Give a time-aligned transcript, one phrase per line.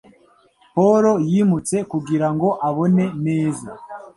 [0.73, 3.71] Paul yimutse kugirango abone neza.